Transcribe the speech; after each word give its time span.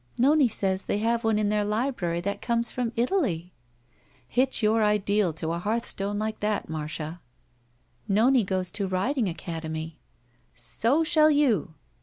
"Nonie 0.17 0.47
says 0.47 0.85
they 0.85 0.97
have 0.97 1.23
one 1.23 1.37
in 1.37 1.49
their 1.49 1.63
library 1.63 2.21
that 2.21 2.41
comes 2.41 2.71
from 2.71 2.91
Italy." 2.95 3.53
"Hitch 4.27 4.63
your 4.63 4.83
ideal 4.83 5.31
to 5.33 5.51
a 5.53 5.59
hearthstone 5.59 6.19
Uke 6.25 6.39
that, 6.39 6.67
Marda." 6.67 7.21
"Nonie 8.07 8.43
goes 8.43 8.71
to 8.71 8.87
riding 8.87 9.29
academy." 9.29 9.99
"So 10.55 11.03
shall 11.03 11.29
you." 11.29 11.75